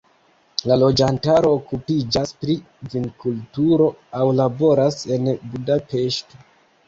[0.69, 2.55] La loĝantaro okupiĝas pri
[2.93, 3.89] vinkulturo
[4.21, 6.43] aŭ laboras en Budapeŝto.